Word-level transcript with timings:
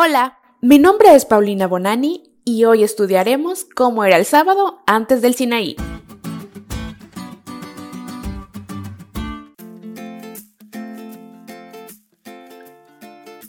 Hola, 0.00 0.38
mi 0.60 0.78
nombre 0.78 1.12
es 1.16 1.24
Paulina 1.24 1.66
Bonani 1.66 2.22
y 2.44 2.66
hoy 2.66 2.84
estudiaremos 2.84 3.64
cómo 3.64 4.04
era 4.04 4.16
el 4.16 4.24
sábado 4.24 4.78
antes 4.86 5.22
del 5.22 5.34
Sinaí. 5.34 5.74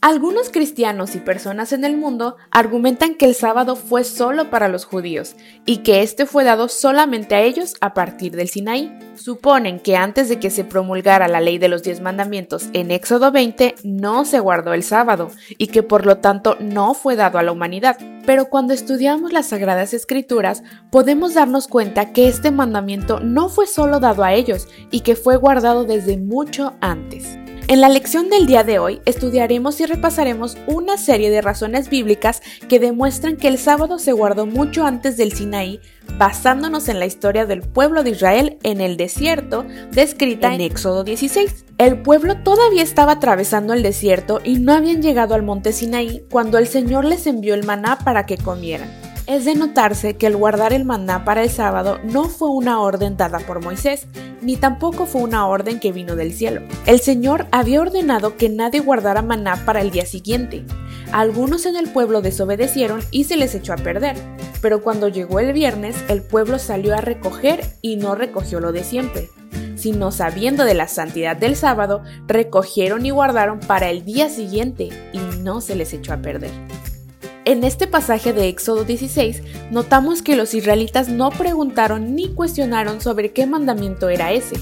Algunos 0.00 0.50
cristianos 0.50 1.16
y 1.16 1.18
personas 1.18 1.72
en 1.72 1.84
el 1.84 1.96
mundo 1.96 2.36
argumentan 2.52 3.16
que 3.16 3.24
el 3.24 3.34
sábado 3.34 3.74
fue 3.74 4.04
solo 4.04 4.48
para 4.48 4.68
los 4.68 4.84
judíos 4.84 5.34
y 5.66 5.78
que 5.78 6.02
este 6.02 6.24
fue 6.24 6.44
dado 6.44 6.68
solamente 6.68 7.34
a 7.34 7.42
ellos 7.42 7.74
a 7.80 7.94
partir 7.94 8.36
del 8.36 8.48
Sinaí. 8.48 8.96
Suponen 9.16 9.80
que 9.80 9.96
antes 9.96 10.28
de 10.28 10.38
que 10.38 10.50
se 10.50 10.62
promulgara 10.62 11.26
la 11.26 11.40
ley 11.40 11.58
de 11.58 11.68
los 11.68 11.82
diez 11.82 12.00
mandamientos 12.00 12.68
en 12.74 12.92
Éxodo 12.92 13.32
20 13.32 13.74
no 13.82 14.24
se 14.24 14.38
guardó 14.38 14.72
el 14.72 14.84
sábado 14.84 15.32
y 15.48 15.66
que 15.66 15.82
por 15.82 16.06
lo 16.06 16.18
tanto 16.18 16.56
no 16.60 16.94
fue 16.94 17.16
dado 17.16 17.38
a 17.38 17.42
la 17.42 17.50
humanidad. 17.50 17.98
Pero 18.24 18.44
cuando 18.50 18.74
estudiamos 18.74 19.32
las 19.32 19.46
Sagradas 19.46 19.94
Escrituras 19.94 20.62
podemos 20.92 21.34
darnos 21.34 21.66
cuenta 21.66 22.12
que 22.12 22.28
este 22.28 22.52
mandamiento 22.52 23.18
no 23.18 23.48
fue 23.48 23.66
solo 23.66 23.98
dado 23.98 24.22
a 24.22 24.32
ellos 24.32 24.68
y 24.92 25.00
que 25.00 25.16
fue 25.16 25.36
guardado 25.36 25.82
desde 25.82 26.18
mucho 26.18 26.74
antes. 26.80 27.36
En 27.68 27.82
la 27.82 27.90
lección 27.90 28.30
del 28.30 28.46
día 28.46 28.64
de 28.64 28.78
hoy 28.78 29.02
estudiaremos 29.04 29.78
y 29.80 29.84
repasaremos 29.84 30.56
una 30.66 30.96
serie 30.96 31.30
de 31.30 31.42
razones 31.42 31.90
bíblicas 31.90 32.40
que 32.66 32.78
demuestran 32.80 33.36
que 33.36 33.46
el 33.46 33.58
sábado 33.58 33.98
se 33.98 34.12
guardó 34.12 34.46
mucho 34.46 34.86
antes 34.86 35.18
del 35.18 35.34
Sinaí, 35.34 35.78
basándonos 36.16 36.88
en 36.88 36.98
la 36.98 37.04
historia 37.04 37.44
del 37.44 37.60
pueblo 37.60 38.02
de 38.04 38.10
Israel 38.10 38.58
en 38.62 38.80
el 38.80 38.96
desierto, 38.96 39.66
descrita 39.92 40.54
en 40.54 40.62
Éxodo 40.62 41.04
16. 41.04 41.66
El 41.76 42.00
pueblo 42.00 42.38
todavía 42.42 42.82
estaba 42.82 43.12
atravesando 43.12 43.74
el 43.74 43.82
desierto 43.82 44.40
y 44.42 44.58
no 44.58 44.72
habían 44.72 45.02
llegado 45.02 45.34
al 45.34 45.42
monte 45.42 45.74
Sinaí 45.74 46.24
cuando 46.30 46.56
el 46.56 46.68
Señor 46.68 47.04
les 47.04 47.26
envió 47.26 47.52
el 47.52 47.66
maná 47.66 47.98
para 47.98 48.24
que 48.24 48.38
comieran. 48.38 49.07
Es 49.28 49.44
de 49.44 49.54
notarse 49.54 50.16
que 50.16 50.26
el 50.26 50.38
guardar 50.38 50.72
el 50.72 50.86
maná 50.86 51.26
para 51.26 51.42
el 51.42 51.50
sábado 51.50 51.98
no 52.02 52.30
fue 52.30 52.48
una 52.48 52.80
orden 52.80 53.18
dada 53.18 53.40
por 53.40 53.62
Moisés, 53.62 54.06
ni 54.40 54.56
tampoco 54.56 55.04
fue 55.04 55.20
una 55.20 55.46
orden 55.46 55.80
que 55.80 55.92
vino 55.92 56.16
del 56.16 56.32
cielo. 56.32 56.62
El 56.86 57.00
Señor 57.00 57.46
había 57.52 57.82
ordenado 57.82 58.38
que 58.38 58.48
nadie 58.48 58.80
guardara 58.80 59.20
maná 59.20 59.66
para 59.66 59.82
el 59.82 59.90
día 59.90 60.06
siguiente. 60.06 60.64
Algunos 61.12 61.66
en 61.66 61.76
el 61.76 61.90
pueblo 61.90 62.22
desobedecieron 62.22 63.02
y 63.10 63.24
se 63.24 63.36
les 63.36 63.54
echó 63.54 63.74
a 63.74 63.76
perder, 63.76 64.16
pero 64.62 64.82
cuando 64.82 65.08
llegó 65.08 65.40
el 65.40 65.52
viernes 65.52 65.94
el 66.08 66.22
pueblo 66.22 66.58
salió 66.58 66.96
a 66.96 67.02
recoger 67.02 67.60
y 67.82 67.96
no 67.96 68.14
recogió 68.14 68.60
lo 68.60 68.72
de 68.72 68.82
siempre 68.82 69.28
sino 69.78 70.10
sabiendo 70.10 70.64
de 70.64 70.74
la 70.74 70.88
santidad 70.88 71.36
del 71.36 71.54
sábado, 71.54 72.02
recogieron 72.26 73.06
y 73.06 73.10
guardaron 73.10 73.60
para 73.60 73.90
el 73.90 74.04
día 74.04 74.28
siguiente 74.28 74.88
y 75.12 75.18
no 75.40 75.60
se 75.60 75.76
les 75.76 75.92
echó 75.92 76.12
a 76.12 76.16
perder. 76.16 76.50
En 77.48 77.64
este 77.64 77.86
pasaje 77.86 78.34
de 78.34 78.46
Éxodo 78.48 78.84
16 78.84 79.42
notamos 79.70 80.20
que 80.20 80.36
los 80.36 80.52
israelitas 80.52 81.08
no 81.08 81.30
preguntaron 81.30 82.14
ni 82.14 82.28
cuestionaron 82.28 83.00
sobre 83.00 83.32
qué 83.32 83.46
mandamiento 83.46 84.10
era 84.10 84.32
ese, 84.32 84.56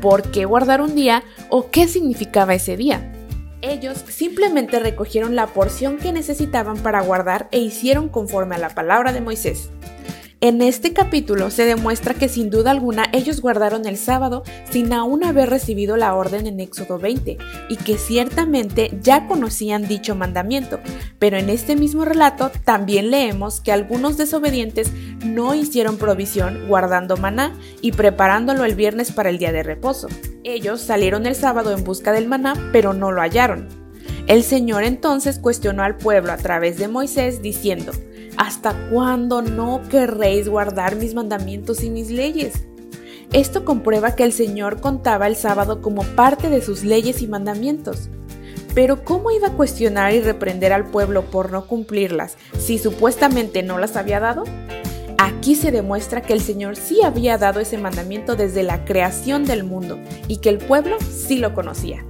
por 0.00 0.22
qué 0.30 0.46
guardar 0.46 0.80
un 0.80 0.94
día 0.94 1.22
o 1.50 1.70
qué 1.70 1.86
significaba 1.86 2.54
ese 2.54 2.78
día. 2.78 3.12
Ellos 3.60 4.02
simplemente 4.08 4.78
recogieron 4.78 5.36
la 5.36 5.48
porción 5.48 5.98
que 5.98 6.14
necesitaban 6.14 6.78
para 6.78 7.02
guardar 7.02 7.46
e 7.52 7.58
hicieron 7.58 8.08
conforme 8.08 8.54
a 8.54 8.58
la 8.58 8.70
palabra 8.70 9.12
de 9.12 9.20
Moisés. 9.20 9.68
En 10.42 10.62
este 10.62 10.94
capítulo 10.94 11.50
se 11.50 11.66
demuestra 11.66 12.14
que 12.14 12.26
sin 12.30 12.48
duda 12.48 12.70
alguna 12.70 13.04
ellos 13.12 13.42
guardaron 13.42 13.84
el 13.84 13.98
sábado 13.98 14.42
sin 14.70 14.90
aún 14.94 15.22
haber 15.22 15.50
recibido 15.50 15.98
la 15.98 16.14
orden 16.14 16.46
en 16.46 16.60
Éxodo 16.60 16.98
20 16.98 17.36
y 17.68 17.76
que 17.76 17.98
ciertamente 17.98 18.90
ya 19.02 19.28
conocían 19.28 19.86
dicho 19.86 20.14
mandamiento, 20.14 20.80
pero 21.18 21.36
en 21.36 21.50
este 21.50 21.76
mismo 21.76 22.06
relato 22.06 22.50
también 22.64 23.10
leemos 23.10 23.60
que 23.60 23.70
algunos 23.70 24.16
desobedientes 24.16 24.90
no 25.22 25.54
hicieron 25.54 25.98
provisión 25.98 26.66
guardando 26.68 27.18
maná 27.18 27.54
y 27.82 27.92
preparándolo 27.92 28.64
el 28.64 28.74
viernes 28.74 29.12
para 29.12 29.28
el 29.28 29.36
día 29.36 29.52
de 29.52 29.62
reposo. 29.62 30.08
Ellos 30.42 30.80
salieron 30.80 31.26
el 31.26 31.34
sábado 31.34 31.76
en 31.76 31.84
busca 31.84 32.12
del 32.12 32.28
maná, 32.28 32.54
pero 32.72 32.94
no 32.94 33.12
lo 33.12 33.20
hallaron. 33.20 33.68
El 34.26 34.42
Señor 34.42 34.84
entonces 34.84 35.38
cuestionó 35.38 35.82
al 35.82 35.98
pueblo 35.98 36.32
a 36.32 36.38
través 36.38 36.78
de 36.78 36.88
Moisés 36.88 37.42
diciendo, 37.42 37.92
¿Hasta 38.40 38.72
cuándo 38.88 39.42
no 39.42 39.82
querréis 39.90 40.48
guardar 40.48 40.96
mis 40.96 41.12
mandamientos 41.12 41.84
y 41.84 41.90
mis 41.90 42.08
leyes? 42.10 42.64
Esto 43.34 43.66
comprueba 43.66 44.16
que 44.16 44.24
el 44.24 44.32
Señor 44.32 44.80
contaba 44.80 45.26
el 45.26 45.36
sábado 45.36 45.82
como 45.82 46.04
parte 46.04 46.48
de 46.48 46.62
sus 46.62 46.82
leyes 46.82 47.20
y 47.20 47.28
mandamientos. 47.28 48.08
Pero 48.74 49.04
¿cómo 49.04 49.30
iba 49.30 49.48
a 49.48 49.52
cuestionar 49.52 50.14
y 50.14 50.22
reprender 50.22 50.72
al 50.72 50.86
pueblo 50.86 51.26
por 51.26 51.52
no 51.52 51.66
cumplirlas 51.66 52.38
si 52.58 52.78
supuestamente 52.78 53.62
no 53.62 53.76
las 53.76 53.96
había 53.96 54.20
dado? 54.20 54.44
Aquí 55.18 55.54
se 55.54 55.70
demuestra 55.70 56.22
que 56.22 56.32
el 56.32 56.40
Señor 56.40 56.76
sí 56.76 57.02
había 57.02 57.36
dado 57.36 57.60
ese 57.60 57.76
mandamiento 57.76 58.36
desde 58.36 58.62
la 58.62 58.86
creación 58.86 59.44
del 59.44 59.64
mundo 59.64 59.98
y 60.28 60.38
que 60.38 60.48
el 60.48 60.56
pueblo 60.56 60.96
sí 61.10 61.36
lo 61.36 61.52
conocía. 61.52 62.06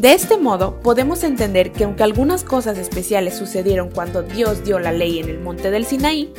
De 0.00 0.14
este 0.14 0.38
modo, 0.38 0.80
podemos 0.80 1.22
entender 1.24 1.72
que 1.72 1.84
aunque 1.84 2.02
algunas 2.02 2.42
cosas 2.42 2.78
especiales 2.78 3.36
sucedieron 3.36 3.90
cuando 3.90 4.22
Dios 4.22 4.64
dio 4.64 4.78
la 4.78 4.92
ley 4.92 5.18
en 5.18 5.28
el 5.28 5.38
monte 5.38 5.70
del 5.70 5.84
Sinaí, 5.84 6.32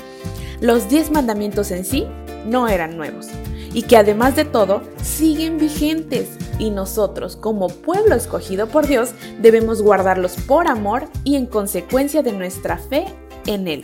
los 0.61 0.89
diez 0.89 1.11
mandamientos 1.11 1.69
en 1.69 1.85
sí 1.85 2.07
no 2.47 2.67
eran 2.67 2.97
nuevos 2.97 3.27
y 3.71 3.83
que 3.83 3.97
además 3.97 4.35
de 4.35 4.45
todo 4.45 4.81
siguen 5.03 5.59
vigentes 5.59 6.29
y 6.57 6.71
nosotros 6.71 7.35
como 7.35 7.67
pueblo 7.67 8.15
escogido 8.15 8.65
por 8.65 8.87
Dios 8.87 9.11
debemos 9.43 9.83
guardarlos 9.83 10.37
por 10.47 10.67
amor 10.67 11.03
y 11.23 11.35
en 11.35 11.45
consecuencia 11.45 12.23
de 12.23 12.31
nuestra 12.31 12.79
fe 12.79 13.05
en 13.45 13.67
Él. 13.67 13.83